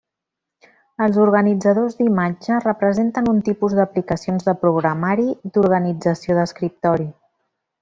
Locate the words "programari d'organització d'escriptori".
4.65-7.09